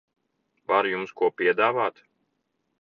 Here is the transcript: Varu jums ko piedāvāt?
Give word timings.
Varu 0.71 0.93
jums 0.93 1.13
ko 1.21 1.31
piedāvāt? 1.43 2.05